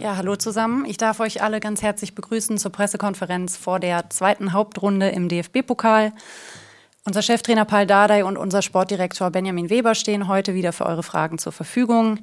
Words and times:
Ja, 0.00 0.16
hallo 0.16 0.34
zusammen. 0.34 0.86
Ich 0.86 0.96
darf 0.96 1.20
euch 1.20 1.42
alle 1.42 1.60
ganz 1.60 1.82
herzlich 1.82 2.14
begrüßen 2.14 2.56
zur 2.56 2.72
Pressekonferenz 2.72 3.58
vor 3.58 3.78
der 3.78 4.08
zweiten 4.08 4.54
Hauptrunde 4.54 5.10
im 5.10 5.28
DFB-Pokal. 5.28 6.14
Unser 7.04 7.20
Cheftrainer 7.20 7.66
Paul 7.66 7.84
Dardai 7.84 8.24
und 8.24 8.38
unser 8.38 8.62
Sportdirektor 8.62 9.30
Benjamin 9.30 9.68
Weber 9.68 9.94
stehen 9.94 10.26
heute 10.26 10.54
wieder 10.54 10.72
für 10.72 10.86
eure 10.86 11.02
Fragen 11.02 11.36
zur 11.36 11.52
Verfügung. 11.52 12.18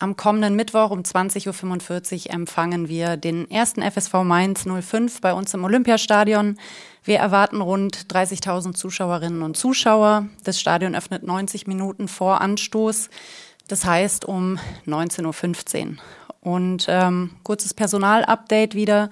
Am 0.00 0.16
kommenden 0.16 0.56
Mittwoch 0.56 0.90
um 0.90 1.02
20.45 1.02 2.26
Uhr 2.26 2.34
empfangen 2.34 2.88
wir 2.88 3.16
den 3.16 3.48
ersten 3.48 3.88
FSV 3.88 4.24
Mainz 4.24 4.64
05 4.64 5.20
bei 5.20 5.32
uns 5.32 5.54
im 5.54 5.62
Olympiastadion. 5.62 6.58
Wir 7.04 7.18
erwarten 7.18 7.60
rund 7.60 8.12
30.000 8.12 8.74
Zuschauerinnen 8.74 9.42
und 9.42 9.56
Zuschauer. 9.56 10.26
Das 10.42 10.58
Stadion 10.58 10.96
öffnet 10.96 11.22
90 11.22 11.68
Minuten 11.68 12.08
vor 12.08 12.40
Anstoß, 12.40 13.08
das 13.68 13.84
heißt 13.84 14.24
um 14.24 14.58
19.15 14.84 15.90
Uhr. 15.90 15.96
Und 16.40 16.86
ähm, 16.88 17.30
kurzes 17.42 17.74
Personalupdate 17.74 18.74
wieder. 18.74 19.10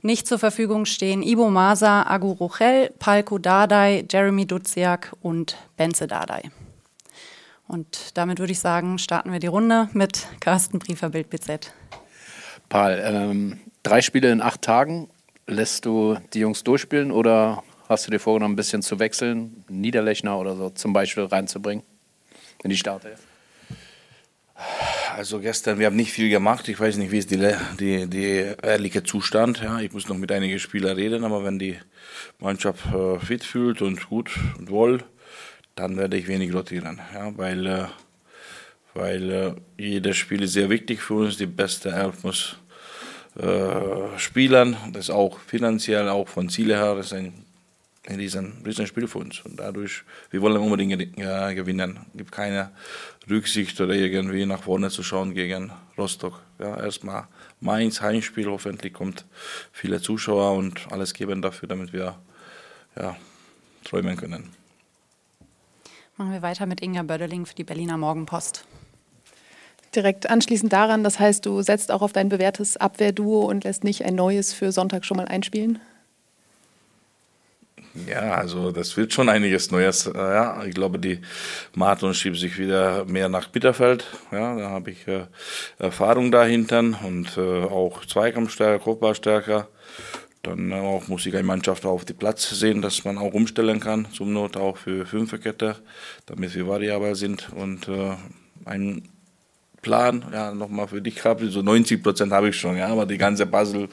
Nicht 0.00 0.28
zur 0.28 0.38
Verfügung 0.38 0.84
stehen 0.84 1.22
Ibo 1.22 1.50
Masa, 1.50 2.04
Agu 2.04 2.30
Rochel, 2.30 2.90
Palko 2.98 3.38
Dardai, 3.38 4.04
Jeremy 4.08 4.46
Duziak 4.46 5.12
und 5.20 5.56
Benze 5.76 6.06
Dardai. 6.06 6.50
Und 7.66 8.16
damit 8.16 8.38
würde 8.38 8.52
ich 8.52 8.60
sagen, 8.60 8.98
starten 8.98 9.32
wir 9.32 9.40
die 9.40 9.48
Runde 9.48 9.88
mit 9.92 10.28
Carsten 10.40 10.78
Briefer, 10.78 11.10
Bild 11.10 11.28
BZ. 11.30 11.72
Paul, 12.68 13.00
ähm, 13.02 13.60
drei 13.82 14.00
Spiele 14.00 14.30
in 14.30 14.40
acht 14.40 14.62
Tagen. 14.62 15.10
Lässt 15.46 15.84
du 15.84 16.16
die 16.32 16.40
Jungs 16.40 16.62
durchspielen 16.62 17.10
oder 17.10 17.62
hast 17.88 18.06
du 18.06 18.10
dir 18.10 18.20
vorgenommen, 18.20 18.52
ein 18.52 18.56
bisschen 18.56 18.82
zu 18.82 18.98
wechseln, 18.98 19.64
Niederlechner 19.68 20.38
oder 20.38 20.56
so 20.56 20.70
zum 20.70 20.92
Beispiel 20.92 21.24
reinzubringen 21.24 21.84
in 22.62 22.70
die 22.70 22.76
Startelf? 22.76 23.20
Also 25.18 25.40
gestern, 25.40 25.80
wir 25.80 25.86
haben 25.86 25.96
nicht 25.96 26.12
viel 26.12 26.30
gemacht. 26.30 26.68
Ich 26.68 26.78
weiß 26.78 26.96
nicht, 26.96 27.10
wie 27.10 27.18
ist 27.18 27.32
die, 27.32 27.52
die, 27.80 28.06
die 28.06 28.54
ehrliche 28.62 29.02
Zustand. 29.02 29.60
Ja, 29.60 29.80
ich 29.80 29.92
muss 29.92 30.08
noch 30.08 30.16
mit 30.16 30.30
einigen 30.30 30.60
Spielern 30.60 30.94
reden, 30.94 31.24
aber 31.24 31.42
wenn 31.42 31.58
die 31.58 31.76
Mannschaft 32.38 32.86
äh, 32.94 33.18
fit 33.18 33.42
fühlt 33.42 33.82
und 33.82 34.08
gut 34.08 34.30
und 34.60 34.70
wohl, 34.70 35.02
dann 35.74 35.96
werde 35.96 36.16
ich 36.16 36.28
wenig 36.28 36.54
rotieren. 36.54 37.00
Ja, 37.12 37.36
weil 37.36 37.66
äh, 37.66 37.86
weil 38.94 39.30
äh, 39.32 39.54
jedes 39.76 40.16
Spiel 40.16 40.44
ist 40.44 40.52
sehr 40.52 40.70
wichtig 40.70 41.02
für 41.02 41.14
uns. 41.14 41.36
Die 41.36 41.46
beste 41.46 41.90
Elf 41.90 42.22
muss 42.22 42.54
äh, 43.40 44.16
spielen. 44.18 44.76
Das 44.92 45.06
ist 45.06 45.10
auch 45.10 45.40
finanziell, 45.40 46.08
auch 46.08 46.28
von 46.28 46.48
Ziele 46.48 46.76
her, 46.76 46.94
das 46.94 47.06
ist 47.06 47.14
ein 47.14 47.44
in 48.08 48.18
diesem 48.18 48.62
riesen 48.64 48.86
Spiel 48.86 49.06
für 49.06 49.18
uns. 49.18 49.40
Und 49.40 49.60
dadurch, 49.60 50.02
wir 50.30 50.40
wollen 50.40 50.56
unbedingt 50.56 51.16
gewinnen. 51.16 52.06
Es 52.12 52.18
gibt 52.18 52.32
keine 52.32 52.70
Rücksicht 53.28 53.78
oder 53.80 53.94
irgendwie 53.94 54.46
nach 54.46 54.62
vorne 54.62 54.88
zu 54.88 55.02
schauen 55.02 55.34
gegen 55.34 55.70
Rostock. 55.96 56.40
Ja, 56.58 56.80
erstmal 56.80 57.28
Mainz, 57.60 58.00
Heimspiel, 58.00 58.46
hoffentlich 58.46 58.94
kommt 58.94 59.26
viele 59.72 60.00
Zuschauer 60.00 60.56
und 60.56 60.90
alles 60.90 61.12
geben 61.12 61.42
dafür, 61.42 61.68
damit 61.68 61.92
wir 61.92 62.18
ja, 62.96 63.16
träumen 63.84 64.16
können. 64.16 64.50
Machen 66.16 66.32
wir 66.32 66.42
weiter 66.42 66.66
mit 66.66 66.80
Inga 66.80 67.02
Bödeling 67.02 67.46
für 67.46 67.54
die 67.54 67.64
Berliner 67.64 67.98
Morgenpost. 67.98 68.64
Direkt 69.94 70.28
anschließend 70.28 70.72
daran, 70.72 71.04
das 71.04 71.18
heißt, 71.20 71.44
du 71.46 71.62
setzt 71.62 71.90
auch 71.90 72.02
auf 72.02 72.12
dein 72.12 72.28
bewährtes 72.28 72.76
Abwehrduo 72.76 73.44
und 73.44 73.64
lässt 73.64 73.84
nicht 73.84 74.04
ein 74.04 74.14
neues 74.14 74.52
für 74.52 74.72
Sonntag 74.72 75.04
schon 75.04 75.16
mal 75.16 75.26
einspielen? 75.26 75.78
Ja, 78.06 78.34
also 78.34 78.70
das 78.70 78.96
wird 78.96 79.12
schon 79.12 79.28
einiges 79.28 79.70
Neues. 79.70 80.06
Äh, 80.06 80.16
ja, 80.16 80.64
ich 80.64 80.74
glaube, 80.74 80.98
die 80.98 81.20
Marathon 81.74 82.14
schiebt 82.14 82.36
sich 82.36 82.58
wieder 82.58 83.04
mehr 83.04 83.28
nach 83.28 83.48
Bitterfeld. 83.48 84.04
Ja, 84.30 84.56
da 84.56 84.70
habe 84.70 84.90
ich 84.90 85.06
äh, 85.08 85.26
Erfahrung 85.78 86.30
dahinter 86.30 86.78
und 86.78 87.36
äh, 87.36 87.40
auch 87.40 88.04
Zweikampfstärker, 88.04 88.82
Kopfballstärker. 88.82 89.68
Dann 90.42 90.72
auch 90.72 91.08
muss 91.08 91.26
ich 91.26 91.34
eine 91.34 91.42
Mannschaft 91.42 91.84
auf 91.84 92.04
die 92.04 92.12
Platz 92.12 92.48
sehen, 92.50 92.80
dass 92.80 93.04
man 93.04 93.18
auch 93.18 93.34
umstellen 93.34 93.80
kann, 93.80 94.06
zum 94.12 94.32
Not 94.32 94.56
auch 94.56 94.76
für 94.76 95.04
Fünferkette, 95.04 95.76
damit 96.26 96.54
wir 96.54 96.68
variabel 96.68 97.16
sind 97.16 97.50
und 97.52 97.88
äh, 97.88 98.14
ein 98.64 99.02
Plan, 99.82 100.24
ja, 100.32 100.52
nochmal 100.52 100.88
für 100.88 101.00
dich 101.00 101.24
habe. 101.24 101.48
So 101.50 101.62
90 101.62 102.02
Prozent 102.02 102.32
habe 102.32 102.48
ich 102.48 102.56
schon, 102.56 102.76
ja, 102.76 102.88
aber 102.88 103.06
die 103.06 103.18
ganze 103.18 103.46
Puzzle 103.46 103.88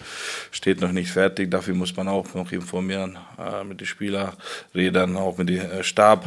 steht 0.52 0.82
noch 0.82 0.92
nicht 0.92 1.12
fertig. 1.12 1.52
Dafür 1.52 1.76
muss 1.76 1.96
man 1.96 2.08
auch 2.08 2.34
noch 2.34 2.52
informieren, 2.52 3.18
äh, 3.38 3.64
mit 3.64 3.80
den 3.80 3.88
Spielern 3.88 4.34
reden, 4.74 5.16
auch 5.16 5.38
mit 5.38 5.50
dem 5.50 5.60
äh, 5.60 5.84
Stab. 5.84 6.26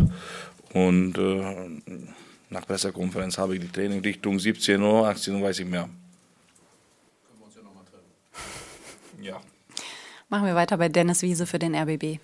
Und 0.73 1.19
äh, 1.19 2.05
nach 2.51 2.67
Pressekonferenz 2.67 3.39
habe 3.39 3.57
ich 3.57 3.61
die 3.61 3.69
Training 3.69 4.01
Richtung 4.01 4.39
17 4.39 4.81
Uhr, 4.81 5.09
18 5.09 5.35
Uhr 5.35 5.43
weiß 5.43 5.59
ich 5.61 5.67
mehr. 5.67 5.83
Können 5.83 7.39
wir 7.39 7.47
uns 7.47 7.57
ja 7.57 7.63
nochmal 7.63 7.85
treffen. 7.85 9.25
Ja. 9.25 9.41
Machen 10.29 10.47
wir 10.47 10.55
weiter 10.55 10.77
bei 10.77 10.89
Dennis 10.89 11.23
Wiese 11.23 11.47
für 11.47 11.59
den 11.59 11.75
RBB. 11.75 12.21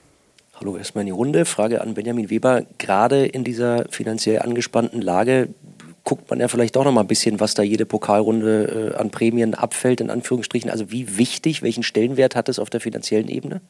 Hallo, 0.61 0.77
erstmal 0.77 1.03
in 1.03 1.06
die 1.06 1.12
Runde. 1.12 1.47
Frage 1.47 1.81
an 1.81 1.94
Benjamin 1.94 2.31
Weber. 2.31 2.65
Gerade 2.78 3.27
in 3.27 3.43
dieser 3.43 3.87
finanziell 3.91 4.41
angespannten 4.41 5.03
Lage, 5.03 5.49
guckt 6.05 6.29
man 6.31 6.39
ja 6.39 6.49
vielleicht 6.49 6.77
auch 6.77 6.85
noch 6.85 6.93
mal 6.93 7.01
ein 7.01 7.07
bisschen, 7.07 7.41
was 7.41 7.55
da 7.55 7.63
jede 7.63 7.87
Pokalrunde 7.87 8.93
äh, 8.95 8.97
an 8.97 9.11
Prämien 9.11 9.55
abfällt, 9.55 10.01
in 10.01 10.11
Anführungsstrichen. 10.11 10.71
Also 10.71 10.91
wie 10.91 11.17
wichtig, 11.17 11.63
welchen 11.63 11.83
Stellenwert 11.83 12.37
hat 12.37 12.49
es 12.49 12.59
auf 12.59 12.71
der 12.71 12.81
finanziellen 12.81 13.29
Ebene? 13.29 13.63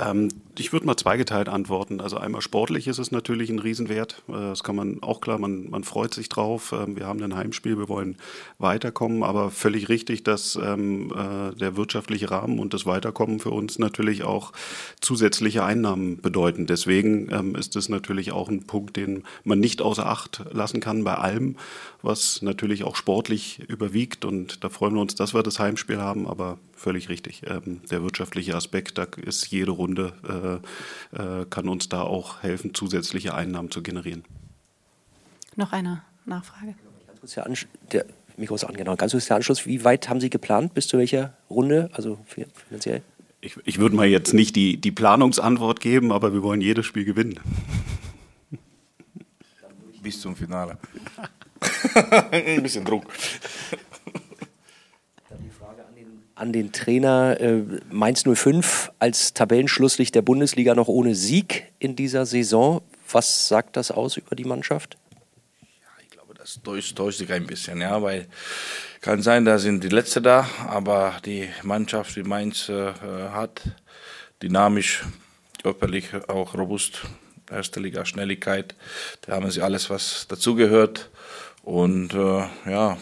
Ähm, 0.00 0.28
ich 0.58 0.72
würde 0.72 0.86
mal 0.86 0.96
zweigeteilt 0.96 1.48
antworten. 1.48 2.00
Also 2.00 2.18
einmal 2.18 2.42
sportlich 2.42 2.86
ist 2.86 2.98
es 2.98 3.10
natürlich 3.12 3.50
ein 3.50 3.58
Riesenwert. 3.58 4.22
Äh, 4.28 4.32
das 4.32 4.62
kann 4.62 4.76
man 4.76 5.02
auch 5.02 5.20
klar, 5.20 5.38
man, 5.38 5.70
man 5.70 5.84
freut 5.84 6.14
sich 6.14 6.28
drauf. 6.28 6.72
Ähm, 6.72 6.96
wir 6.96 7.06
haben 7.06 7.22
ein 7.22 7.36
Heimspiel, 7.36 7.78
wir 7.78 7.88
wollen 7.88 8.16
weiterkommen, 8.58 9.22
aber 9.22 9.50
völlig 9.50 9.88
richtig, 9.88 10.22
dass 10.22 10.56
ähm, 10.56 11.12
äh, 11.12 11.54
der 11.56 11.76
wirtschaftliche 11.76 12.30
Rahmen 12.30 12.58
und 12.58 12.74
das 12.74 12.86
Weiterkommen 12.86 13.40
für 13.40 13.50
uns 13.50 13.78
natürlich 13.78 14.24
auch 14.24 14.52
zusätzliche 15.00 15.64
Einnahmen 15.64 16.20
bedeuten. 16.20 16.66
Deswegen 16.66 17.30
ähm, 17.30 17.54
ist 17.54 17.76
es 17.76 17.88
natürlich 17.88 18.32
auch 18.32 18.48
ein 18.48 18.64
Punkt, 18.64 18.96
den 18.96 19.24
man 19.44 19.60
nicht 19.60 19.82
außer 19.82 20.06
Acht 20.06 20.42
lassen 20.52 20.80
kann 20.80 21.04
bei 21.04 21.14
allem, 21.14 21.56
was 22.02 22.42
natürlich 22.42 22.84
auch 22.84 22.96
sportlich 22.96 23.60
überwiegt. 23.68 24.24
Und 24.24 24.64
da 24.64 24.68
freuen 24.68 24.94
wir 24.94 25.00
uns, 25.00 25.14
dass 25.14 25.34
wir 25.34 25.42
das 25.42 25.58
Heimspiel 25.58 25.98
haben, 25.98 26.26
aber 26.26 26.58
völlig 26.80 27.08
richtig. 27.08 27.42
Ähm, 27.46 27.82
der 27.90 28.02
wirtschaftliche 28.02 28.56
Aspekt, 28.56 28.98
da 28.98 29.06
ist 29.24 29.46
jede 29.48 29.70
Runde, 29.70 29.89
äh, 29.98 30.54
äh, 31.16 31.46
kann 31.48 31.68
uns 31.68 31.88
da 31.88 32.02
auch 32.02 32.42
helfen, 32.42 32.74
zusätzliche 32.74 33.34
Einnahmen 33.34 33.70
zu 33.70 33.82
generieren. 33.82 34.24
Noch 35.56 35.72
eine 35.72 36.02
Nachfrage. 36.26 36.74
Ganz 37.06 37.20
kurz 37.20 37.34
der, 37.34 37.46
der 37.92 38.06
Mikro 38.36 38.54
ist 38.54 38.64
an, 38.64 38.74
genau. 38.74 38.96
Ganz 38.96 39.12
kurz 39.12 39.26
der 39.26 39.36
Anschluss. 39.36 39.66
Wie 39.66 39.84
weit 39.84 40.08
haben 40.08 40.20
Sie 40.20 40.30
geplant? 40.30 40.74
Bis 40.74 40.88
zu 40.88 40.98
welcher 40.98 41.34
Runde? 41.48 41.90
Also 41.92 42.18
finanziell? 42.68 43.02
Ich, 43.42 43.56
ich 43.64 43.78
würde 43.78 43.96
mal 43.96 44.06
jetzt 44.06 44.34
nicht 44.34 44.54
die, 44.56 44.76
die 44.76 44.92
Planungsantwort 44.92 45.80
geben, 45.80 46.12
aber 46.12 46.32
wir 46.32 46.42
wollen 46.42 46.60
jedes 46.60 46.86
Spiel 46.86 47.04
gewinnen. 47.04 47.40
Bis 50.02 50.20
zum 50.20 50.36
Finale. 50.36 50.78
Ein 52.30 52.62
bisschen 52.62 52.84
Druck. 52.84 53.04
An 56.40 56.52
den 56.52 56.72
Trainer 56.72 57.38
äh, 57.38 57.62
Mainz 57.90 58.24
05 58.24 58.92
als 58.98 59.34
Tabellenschlusslicht 59.34 60.14
der 60.14 60.22
Bundesliga 60.22 60.74
noch 60.74 60.88
ohne 60.88 61.14
Sieg 61.14 61.64
in 61.78 61.96
dieser 61.96 62.24
Saison. 62.24 62.80
Was 63.12 63.48
sagt 63.48 63.76
das 63.76 63.90
aus 63.90 64.16
über 64.16 64.34
die 64.34 64.44
Mannschaft? 64.44 64.96
Ja, 65.60 65.88
ich 66.02 66.10
glaube, 66.10 66.32
das 66.34 66.60
täuscht, 66.62 66.96
täuscht 66.96 67.18
sich 67.18 67.30
ein 67.30 67.46
bisschen, 67.46 67.82
ja, 67.82 68.00
weil 68.02 68.26
kann 69.02 69.20
sein, 69.20 69.44
da 69.44 69.58
sind 69.58 69.84
die 69.84 69.88
Letzte 69.88 70.22
da, 70.22 70.48
aber 70.66 71.16
die 71.24 71.48
Mannschaft, 71.62 72.16
die 72.16 72.22
Mainz 72.22 72.70
äh, 72.70 72.92
hat, 73.32 73.62
dynamisch, 74.42 75.04
körperlich 75.62 76.14
auch 76.28 76.54
robust, 76.54 77.02
erste 77.50 77.80
Liga 77.80 78.06
Schnelligkeit, 78.06 78.74
da 79.22 79.34
haben 79.34 79.50
sie 79.50 79.60
alles, 79.60 79.90
was 79.90 80.26
dazugehört 80.28 81.10
und 81.62 82.14
äh, 82.14 82.46
ja, 82.70 82.96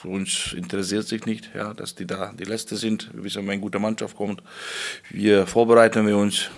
für 0.00 0.08
uns 0.08 0.54
interessiert 0.54 1.06
sich 1.06 1.26
nicht, 1.26 1.50
ja, 1.54 1.74
dass 1.74 1.94
die 1.94 2.06
da 2.06 2.32
die 2.32 2.44
Letzte 2.44 2.76
sind. 2.76 3.10
Wir 3.12 3.24
wissen, 3.24 3.42
wenn 3.42 3.50
eine 3.50 3.60
gute 3.60 3.78
Mannschaft 3.78 4.16
kommt. 4.16 4.42
Wir 5.10 5.46
vorbereiten 5.46 6.06
wir 6.06 6.16
uns 6.16 6.48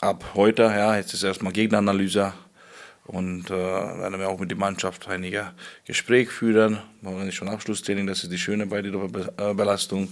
ab 0.00 0.24
heute. 0.34 0.62
Ja, 0.62 0.96
jetzt 0.96 1.14
ist 1.14 1.22
erstmal 1.22 1.52
Gegneranalyse 1.52 2.32
und 3.04 3.48
äh, 3.48 3.52
werden 3.52 4.18
wir 4.18 4.28
auch 4.28 4.40
mit 4.40 4.50
der 4.50 4.58
Mannschaft 4.58 5.06
einige 5.06 5.52
Gespräche 5.84 6.32
führen. 6.32 6.78
Morgen 7.00 7.28
ist 7.28 7.36
schon 7.36 7.48
Abschlusstraining, 7.48 8.08
das 8.08 8.24
ist 8.24 8.32
die 8.32 8.38
Schöne 8.38 8.66
bei 8.66 8.82
der 8.82 9.54
Belastung. 9.54 10.08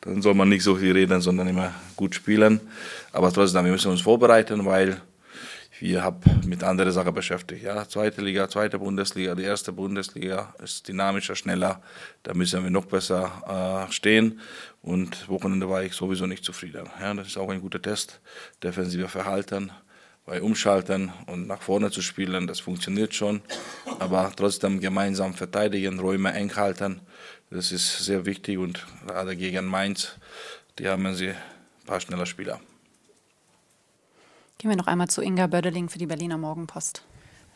Dann 0.00 0.22
soll 0.22 0.32
man 0.32 0.48
nicht 0.48 0.62
so 0.62 0.76
viel 0.76 0.92
reden, 0.92 1.20
sondern 1.20 1.48
immer 1.48 1.74
gut 1.96 2.14
spielen. 2.14 2.60
Aber 3.12 3.30
trotzdem, 3.30 3.66
wir 3.66 3.72
müssen 3.72 3.90
uns 3.90 4.00
vorbereiten, 4.00 4.64
weil 4.64 5.02
wir 5.82 6.04
haben 6.04 6.20
mit 6.46 6.62
anderen 6.62 6.92
Sachen 6.92 7.12
beschäftigt. 7.12 7.64
Ja, 7.64 7.88
zweite 7.88 8.22
Liga, 8.22 8.48
zweite 8.48 8.78
Bundesliga, 8.78 9.34
die 9.34 9.42
erste 9.42 9.72
Bundesliga 9.72 10.54
ist 10.62 10.86
dynamischer, 10.86 11.34
schneller. 11.34 11.82
Da 12.22 12.34
müssen 12.34 12.62
wir 12.62 12.70
noch 12.70 12.84
besser 12.84 13.88
äh, 13.88 13.92
stehen. 13.92 14.38
Und 14.80 15.28
Wochenende 15.28 15.68
war 15.68 15.82
ich 15.82 15.94
sowieso 15.94 16.26
nicht 16.26 16.44
zufrieden. 16.44 16.88
Ja, 17.00 17.12
das 17.14 17.26
ist 17.26 17.36
auch 17.36 17.50
ein 17.50 17.60
guter 17.60 17.82
Test. 17.82 18.20
Defensiver 18.62 19.08
Verhalten, 19.08 19.72
bei 20.24 20.40
Umschalten 20.40 21.10
und 21.26 21.48
nach 21.48 21.62
vorne 21.62 21.90
zu 21.90 22.00
spielen, 22.00 22.46
das 22.46 22.60
funktioniert 22.60 23.12
schon. 23.12 23.42
Aber 23.98 24.30
trotzdem 24.36 24.78
gemeinsam 24.78 25.34
verteidigen, 25.34 25.98
Räume 25.98 26.32
eng 26.32 26.54
halten. 26.54 27.00
Das 27.50 27.72
ist 27.72 28.04
sehr 28.04 28.24
wichtig 28.24 28.56
und 28.56 28.86
gerade 29.04 29.34
gegen 29.34 29.66
Mainz, 29.66 30.12
die 30.78 30.88
haben 30.88 31.12
sie 31.16 31.30
ein 31.30 31.86
paar 31.86 32.00
schneller 32.00 32.26
Spieler. 32.26 32.60
Gehen 34.62 34.70
wir 34.70 34.76
noch 34.76 34.86
einmal 34.86 35.08
zu 35.08 35.22
Inga 35.22 35.48
Bödeling 35.48 35.88
für 35.88 35.98
die 35.98 36.06
Berliner 36.06 36.38
Morgenpost. 36.38 37.02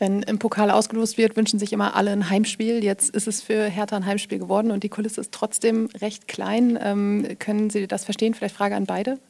Wenn 0.01 0.25
im 0.25 0.41
Pokal 0.41 0.73
ausgelost 0.73 1.19
wird, 1.19 1.37
wünschen 1.37 1.61
sich 1.61 1.73
immer 1.73 1.95
alle 1.95 2.11
ein 2.11 2.31
Heimspiel. 2.31 2.83
Jetzt 2.83 3.15
ist 3.15 3.29
es 3.29 3.43
für 3.43 3.67
Hertha 3.67 3.95
ein 3.95 4.07
Heimspiel 4.07 4.41
geworden 4.41 4.73
und 4.73 4.83
die 4.83 4.89
Kulisse 4.89 5.21
ist 5.21 5.31
trotzdem 5.31 5.89
recht 6.01 6.27
klein. 6.27 6.77
Ähm, 6.83 7.37
können 7.39 7.71
Sie 7.71 7.87
das 7.87 8.05
verstehen? 8.05 8.35
Vielleicht 8.35 8.57
Frage 8.57 8.75
an 8.75 8.87
beide. 8.87 9.21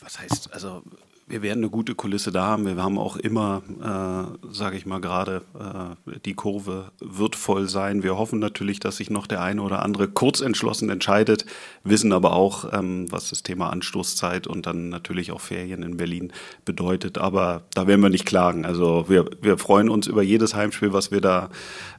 Was 0.00 0.18
heißt, 0.18 0.54
also 0.54 0.82
wir 1.28 1.42
werden 1.42 1.60
eine 1.60 1.70
gute 1.70 1.94
Kulisse 1.94 2.32
da 2.32 2.46
haben. 2.46 2.64
Wir 2.64 2.82
haben 2.82 2.98
auch 2.98 3.16
immer, 3.16 3.62
äh, 3.80 4.52
sage 4.52 4.76
ich 4.76 4.86
mal 4.86 5.00
gerade, 5.00 5.42
äh, 5.58 6.18
die 6.24 6.34
Kurve 6.34 6.90
wird 7.00 7.36
voll 7.36 7.68
sein. 7.68 8.02
Wir 8.02 8.16
hoffen 8.16 8.38
natürlich, 8.38 8.80
dass 8.80 8.96
sich 8.96 9.10
noch 9.10 9.26
der 9.26 9.42
eine 9.42 9.62
oder 9.62 9.82
andere 9.82 10.08
kurzentschlossen 10.08 10.88
entscheidet, 10.88 11.44
wissen 11.84 12.12
aber 12.12 12.32
auch, 12.32 12.72
ähm, 12.72 13.10
was 13.10 13.30
das 13.30 13.42
Thema 13.42 13.70
Anstoßzeit 13.70 14.46
und 14.46 14.66
dann 14.66 14.88
natürlich 14.88 15.30
auch 15.32 15.40
Ferien 15.40 15.82
in 15.82 15.96
Berlin 15.96 16.32
bedeutet. 16.64 17.18
Aber 17.18 17.62
da 17.74 17.86
werden 17.86 18.00
wir 18.00 18.10
nicht 18.10 18.26
klagen. 18.26 18.64
Also 18.64 19.06
wir, 19.08 19.26
wir 19.42 19.58
freuen 19.58 19.90
uns 19.90 20.06
über 20.06 20.22
jedes 20.22 20.54
Heimspiel, 20.54 20.92
was 20.92 21.10
wir 21.10 21.20
da, 21.20 21.50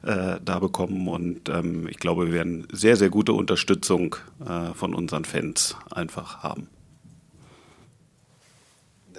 äh, 0.02 0.36
da 0.44 0.58
bekommen. 0.58 1.06
Und 1.08 1.48
ähm, 1.48 1.86
ich 1.88 1.98
glaube, 1.98 2.26
wir 2.26 2.32
werden 2.32 2.66
sehr, 2.72 2.96
sehr 2.96 3.10
gute 3.10 3.32
Unterstützung 3.32 4.16
äh, 4.44 4.74
von 4.74 4.94
unseren 4.94 5.24
Fans 5.24 5.76
einfach 5.90 6.42
haben. 6.42 6.68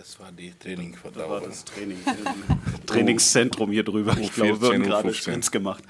Das 0.02 0.20
war 0.20 0.32
die 0.32 0.52
Training 0.58 0.96
von 0.96 1.14
da 1.14 1.30
war 1.30 1.42
das 1.42 1.64
Training, 1.64 2.00
Trainingszentrum 2.88 3.72
hier 3.72 3.84
drüber. 3.84 4.18
Ich 4.20 4.34
glaube, 4.34 4.60
wir 4.60 4.70
haben 4.70 4.82
gerade 4.82 5.14
Sprints 5.14 5.52
gemacht. 5.52 5.84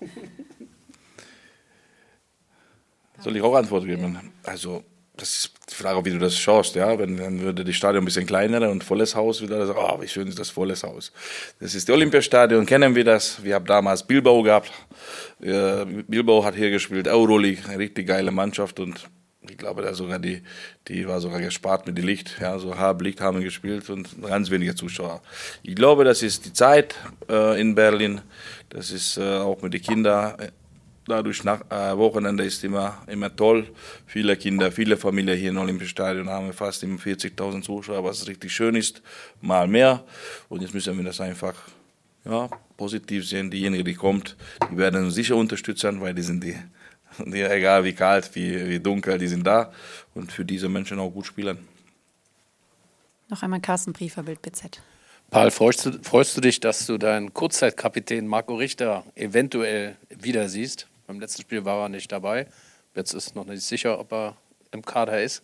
Soll 3.18 3.34
ich 3.34 3.42
auch 3.42 3.56
Antwort 3.56 3.84
geben? 3.84 4.16
Also, 4.44 4.84
das 5.16 5.30
ist 5.30 5.50
die 5.70 5.74
Frage, 5.74 6.04
wie 6.04 6.10
du 6.10 6.20
das 6.20 6.38
schaust. 6.38 6.76
Ja? 6.76 6.96
Wenn, 7.00 7.16
dann 7.16 7.40
würde 7.40 7.64
das 7.64 7.74
Stadion 7.74 8.04
ein 8.04 8.04
bisschen 8.04 8.26
kleiner 8.26 8.70
und 8.70 8.84
volles 8.84 9.16
Haus 9.16 9.42
wieder 9.42 9.66
sagen, 9.66 9.80
oh, 9.82 10.00
wie 10.00 10.06
schön 10.06 10.28
ist 10.28 10.38
das 10.38 10.50
volles 10.50 10.84
Haus. 10.84 11.10
Das 11.58 11.74
ist 11.74 11.88
das 11.88 11.96
Olympiastadion, 11.96 12.64
kennen 12.64 12.94
wir 12.94 13.02
das. 13.02 13.42
Wir 13.42 13.56
haben 13.56 13.66
damals 13.66 14.06
Bilbao 14.06 14.40
gehabt. 14.44 14.70
Bilbao 15.40 16.44
hat 16.44 16.54
hier 16.54 16.70
gespielt, 16.70 17.08
Euroleague, 17.08 17.68
eine 17.68 17.80
richtig 17.80 18.06
geile 18.06 18.30
Mannschaft 18.30 18.78
und 18.78 19.08
ich 19.50 19.58
glaube, 19.58 19.82
da 19.82 19.94
sogar 19.94 20.18
die, 20.18 20.42
die 20.88 21.06
war 21.06 21.20
sogar 21.20 21.40
gespart 21.40 21.86
mit 21.86 21.96
dem 21.96 22.06
Licht. 22.06 22.36
Ja, 22.40 22.58
so 22.58 22.76
Halblicht 22.76 23.20
haben 23.20 23.38
wir 23.38 23.44
gespielt 23.44 23.88
und 23.90 24.22
ganz 24.22 24.50
wenige 24.50 24.74
Zuschauer. 24.74 25.22
Ich 25.62 25.74
glaube, 25.74 26.04
das 26.04 26.22
ist 26.22 26.46
die 26.46 26.52
Zeit 26.52 26.94
äh, 27.28 27.60
in 27.60 27.74
Berlin. 27.74 28.20
Das 28.68 28.90
ist 28.90 29.16
äh, 29.16 29.38
auch 29.38 29.60
mit 29.62 29.74
den 29.74 29.82
Kindern. 29.82 30.34
Dadurch 31.06 31.42
nach 31.42 31.62
äh, 31.70 31.96
Wochenende 31.96 32.44
ist 32.44 32.62
immer, 32.64 33.02
immer 33.06 33.34
toll. 33.34 33.66
Viele 34.06 34.36
Kinder, 34.36 34.70
viele 34.70 34.96
Familien 34.98 35.38
hier 35.38 35.50
im 35.50 35.56
Olympischen 35.56 35.90
Stadion 35.90 36.28
haben 36.28 36.52
fast 36.52 36.84
40.000 36.84 37.62
Zuschauer, 37.62 38.04
was 38.04 38.26
richtig 38.28 38.52
schön 38.52 38.74
ist. 38.74 39.00
Mal 39.40 39.66
mehr. 39.66 40.04
Und 40.50 40.60
jetzt 40.60 40.74
müssen 40.74 40.96
wir 40.98 41.04
das 41.04 41.20
einfach 41.20 41.54
ja, 42.26 42.50
positiv 42.76 43.26
sehen. 43.26 43.50
Diejenigen, 43.50 43.84
die 43.84 43.94
kommt, 43.94 44.36
die 44.70 44.76
werden 44.76 45.06
uns 45.06 45.14
sicher 45.14 45.36
unterstützen, 45.36 46.00
weil 46.02 46.14
die 46.14 46.22
sind 46.22 46.44
die 46.44 46.56
die, 47.26 47.42
egal 47.42 47.84
wie 47.84 47.92
kalt, 47.92 48.34
wie, 48.34 48.68
wie 48.68 48.80
dunkel, 48.80 49.18
die 49.18 49.28
sind 49.28 49.46
da 49.46 49.72
und 50.14 50.32
für 50.32 50.44
diese 50.44 50.68
Menschen 50.68 50.98
auch 50.98 51.10
gut 51.10 51.26
spielen. 51.26 51.58
Noch 53.28 53.42
einmal 53.42 53.60
Carsten 53.60 53.92
Briefer, 53.92 54.22
Bild 54.22 54.40
BZ. 54.40 54.80
Paul, 55.30 55.50
freust 55.50 55.84
du, 55.84 55.92
freust 56.02 56.36
du 56.36 56.40
dich, 56.40 56.58
dass 56.60 56.86
du 56.86 56.96
deinen 56.96 57.34
Kurzzeitkapitän 57.34 58.26
Marco 58.26 58.54
Richter 58.54 59.04
eventuell 59.14 59.96
wieder 60.08 60.48
siehst? 60.48 60.88
Beim 61.06 61.20
letzten 61.20 61.42
Spiel 61.42 61.66
war 61.66 61.82
er 61.82 61.88
nicht 61.90 62.10
dabei. 62.10 62.46
Jetzt 62.94 63.12
ist 63.12 63.36
noch 63.36 63.44
nicht 63.44 63.62
sicher, 63.62 63.98
ob 63.98 64.12
er 64.12 64.36
im 64.70 64.82
Kader 64.84 65.22
ist. 65.22 65.42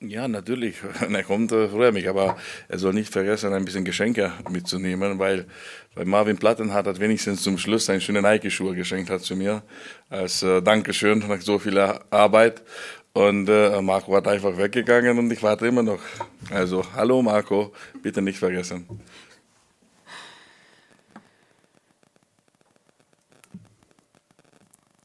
Ja, 0.00 0.28
natürlich. 0.28 0.76
Er 1.00 1.24
kommt, 1.24 1.52
äh, 1.52 1.68
freue 1.68 1.92
mich. 1.92 2.08
Aber 2.08 2.36
er 2.68 2.78
soll 2.78 2.92
nicht 2.92 3.12
vergessen, 3.12 3.52
ein 3.52 3.64
bisschen 3.64 3.84
Geschenke 3.84 4.32
mitzunehmen, 4.50 5.18
weil, 5.18 5.46
weil 5.94 6.04
Marvin 6.04 6.36
Plattenhardt 6.36 6.86
hat 6.86 7.00
wenigstens 7.00 7.42
zum 7.42 7.56
Schluss 7.58 7.86
seine 7.86 8.00
schönen 8.00 8.22
Nike-Schuhe 8.22 8.74
geschenkt 8.74 9.10
hat 9.10 9.22
zu 9.22 9.36
mir. 9.36 9.62
Als 10.10 10.42
äh, 10.42 10.60
Dankeschön 10.62 11.20
nach 11.20 11.40
so 11.40 11.58
viel 11.58 11.78
Arbeit. 11.78 12.62
Und 13.14 13.48
äh, 13.48 13.80
Marco 13.80 14.14
hat 14.14 14.28
einfach 14.28 14.58
weggegangen 14.58 15.18
und 15.18 15.30
ich 15.32 15.42
warte 15.42 15.66
immer 15.66 15.82
noch. 15.82 16.00
Also, 16.50 16.84
hallo 16.94 17.22
Marco, 17.22 17.72
bitte 18.02 18.20
nicht 18.20 18.38
vergessen. 18.38 18.86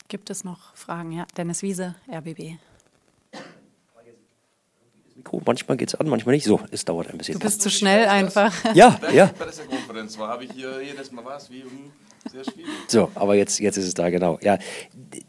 Gibt 0.09 0.29
es 0.29 0.43
noch 0.43 0.75
Fragen? 0.75 1.13
Ja, 1.13 1.25
Dennis 1.37 1.61
Wiese, 1.61 1.95
RBB. 2.11 2.57
Mikro. 5.21 5.41
Manchmal 5.45 5.77
geht 5.77 5.89
es 5.89 5.95
an, 5.95 6.07
manchmal 6.09 6.35
nicht. 6.35 6.45
So, 6.45 6.59
es 6.71 6.83
dauert 6.83 7.09
ein 7.09 7.17
bisschen. 7.17 7.33
Du 7.35 7.39
bist 7.39 7.61
zu 7.61 7.69
schnell 7.69 8.07
einfach. 8.07 8.53
Ja, 8.73 8.99
ja. 9.13 9.29
Bei 9.37 9.45
der 9.45 9.65
Konferenz 9.65 10.17
war, 10.17 10.29
habe 10.29 10.43
ich 10.45 10.51
hier 10.51 10.81
jedes 10.81 11.11
Mal 11.11 11.23
was 11.23 11.49
wie. 11.51 11.61
Hm, 11.61 11.91
sehr 12.31 12.43
schwierig. 12.43 12.69
So, 12.87 13.11
aber 13.15 13.35
jetzt, 13.35 13.59
jetzt 13.59 13.77
ist 13.77 13.87
es 13.87 13.93
da, 13.93 14.09
genau. 14.09 14.39
Ja, 14.41 14.57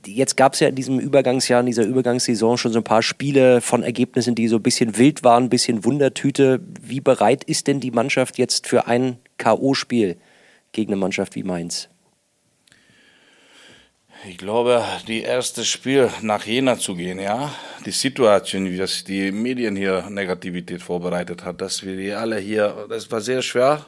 jetzt 0.06 0.36
gab 0.36 0.54
es 0.54 0.60
ja 0.60 0.68
in 0.68 0.74
diesem 0.74 0.98
Übergangsjahr, 0.98 1.60
in 1.60 1.66
dieser 1.66 1.84
Übergangssaison 1.84 2.58
schon 2.58 2.72
so 2.72 2.80
ein 2.80 2.84
paar 2.84 3.02
Spiele 3.02 3.60
von 3.60 3.82
Ergebnissen, 3.82 4.34
die 4.34 4.48
so 4.48 4.56
ein 4.56 4.62
bisschen 4.62 4.96
wild 4.96 5.24
waren, 5.24 5.44
ein 5.44 5.50
bisschen 5.50 5.84
Wundertüte. 5.84 6.60
Wie 6.80 7.00
bereit 7.00 7.44
ist 7.44 7.66
denn 7.66 7.80
die 7.80 7.90
Mannschaft 7.90 8.38
jetzt 8.38 8.66
für 8.66 8.86
ein 8.86 9.18
K.O.-Spiel 9.38 10.16
gegen 10.72 10.92
eine 10.92 11.00
Mannschaft 11.00 11.34
wie 11.34 11.42
Mainz? 11.42 11.88
Ich 14.24 14.38
glaube, 14.38 14.84
die 15.08 15.22
erste 15.22 15.64
Spiel 15.64 16.08
nach 16.20 16.44
Jena 16.46 16.78
zu 16.78 16.94
gehen, 16.94 17.18
ja, 17.18 17.52
die 17.84 17.90
Situation, 17.90 18.70
wie 18.70 18.76
das 18.76 19.02
die 19.02 19.32
Medien 19.32 19.74
hier 19.74 20.06
Negativität 20.08 20.80
vorbereitet 20.80 21.44
hat, 21.44 21.60
dass 21.60 21.82
wir 21.82 21.96
die 21.96 22.12
alle 22.12 22.38
hier, 22.38 22.86
das 22.88 23.10
war 23.10 23.20
sehr 23.20 23.42
schwer 23.42 23.84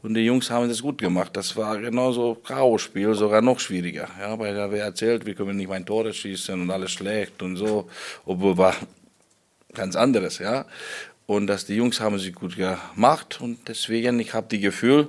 und 0.00 0.14
die 0.14 0.20
Jungs 0.20 0.48
haben 0.50 0.68
das 0.68 0.82
gut 0.82 0.98
gemacht. 0.98 1.36
Das 1.36 1.56
war 1.56 1.78
genauso 1.78 2.36
Chaos-Spiel, 2.36 3.12
sogar 3.14 3.42
noch 3.42 3.58
schwieriger, 3.58 4.08
ja, 4.20 4.38
weil 4.38 4.54
da 4.54 4.70
wer 4.70 4.84
erzählt, 4.84 5.26
wir 5.26 5.34
können 5.34 5.56
nicht 5.56 5.68
mein 5.68 5.84
Tore 5.84 6.14
schießen 6.14 6.62
und 6.62 6.70
alles 6.70 6.92
schlecht 6.92 7.42
und 7.42 7.56
so, 7.56 7.90
obwohl 8.24 8.56
war 8.56 8.76
ganz 9.74 9.96
anderes, 9.96 10.38
ja. 10.38 10.64
Und 11.26 11.48
dass 11.48 11.66
die 11.66 11.74
Jungs 11.74 11.98
haben 11.98 12.20
sich 12.20 12.34
gut 12.34 12.54
gemacht 12.56 13.40
und 13.40 13.66
deswegen, 13.66 14.20
ich 14.20 14.32
habe 14.32 14.46
die 14.48 14.60
Gefühl, 14.60 15.08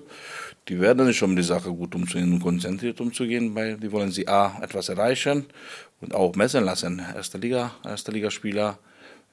die 0.69 0.80
werden 0.80 1.13
schon 1.13 1.31
um 1.31 1.36
die 1.36 1.44
Sache 1.44 1.69
gut 1.71 1.94
umzugehen 1.95 2.33
und 2.33 2.39
konzentriert 2.39 3.01
umzugehen, 3.01 3.54
weil 3.56 3.77
die 3.77 3.92
wollen 3.92 4.12
sie 4.12 4.27
A, 4.27 4.60
etwas 4.62 4.89
erreichen 4.89 5.45
und 6.01 6.13
auch 6.13 6.36
messen 6.36 6.63
lassen. 6.63 7.01
Erste 7.15 7.38
Liga, 7.38 7.72
erste 7.84 8.12
Ligaspieler, 8.12 8.77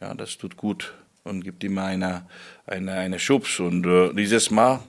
ja, 0.00 0.14
das 0.14 0.36
tut 0.38 0.56
gut 0.56 0.94
und 1.24 1.44
gibt 1.44 1.62
immer 1.62 1.84
eine, 1.84 2.26
eine, 2.66 2.92
eine 2.92 3.18
Schubs. 3.18 3.60
Und 3.60 3.86
äh, 3.86 4.12
dieses 4.14 4.50
Mal, 4.50 4.80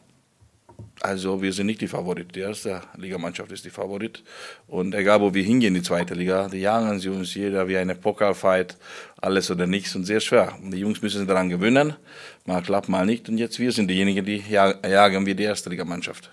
also 1.02 1.42
wir 1.42 1.54
sind 1.54 1.68
nicht 1.68 1.82
die 1.82 1.88
Favorit. 1.88 2.36
Die 2.36 2.42
erste 2.42 2.82
Ligamannschaft 2.98 3.52
ist 3.52 3.66
die 3.66 3.70
Favorit. 3.70 4.24
Und 4.68 4.94
egal, 4.94 5.22
wo 5.22 5.34
wir 5.34 5.44
hingehen, 5.44 5.74
die 5.74 5.82
zweite 5.82 6.14
Liga, 6.14 6.48
die 6.48 6.60
jagen 6.60 7.00
sie 7.00 7.10
uns 7.10 7.34
jeder 7.34 7.68
wie 7.68 7.78
eine 7.78 7.96
Pokalfight, 7.96 8.78
alles 9.20 9.50
oder 9.52 9.68
nichts 9.68 9.96
und 9.96 10.06
sehr 10.06 10.20
schwer. 10.20 10.58
Und 10.62 10.72
die 10.72 10.80
Jungs 10.80 11.02
müssen 11.02 11.20
sich 11.20 11.28
daran 11.28 11.50
gewöhnen. 11.50 11.96
Mal 12.46 12.62
klappt, 12.62 12.90
mal 12.90 13.06
nicht. 13.06 13.30
Und 13.30 13.38
jetzt 13.38 13.60
wir 13.60 13.72
sind 13.72 13.88
diejenigen, 13.90 14.26
die 14.26 14.44
jagen 14.50 15.26
wie 15.26 15.36
die 15.36 15.44
erste 15.44 15.70
Ligamannschaft. 15.70 16.30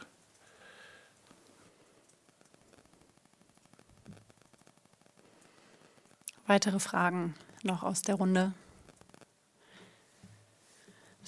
Weitere 6.47 6.79
Fragen 6.79 7.35
noch 7.63 7.83
aus 7.83 8.03
der 8.03 8.15
Runde? 8.15 8.53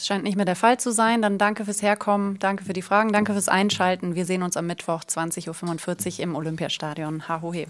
Es 0.01 0.07
scheint 0.07 0.25
nicht 0.25 0.37
mehr 0.37 0.47
der 0.47 0.57
Fall 0.57 0.81
zu 0.81 0.93
sein. 0.93 1.21
Dann 1.21 1.37
danke 1.37 1.67
fürs 1.67 1.83
Herkommen, 1.83 2.39
danke 2.39 2.65
für 2.65 2.73
die 2.73 2.81
Fragen, 2.81 3.13
danke 3.13 3.35
fürs 3.35 3.51
Einschalten. 3.51 4.15
Wir 4.15 4.25
sehen 4.25 4.43
uns 4.43 4.57
am 4.57 4.67
Mittwoch 4.67 5.03
20.45 5.05 6.15
Uhr 6.15 6.21
im 6.21 6.37
Olympiastadion. 6.37 7.29
Ha, 7.29 7.43
ho, 7.43 7.53
he. 7.53 7.67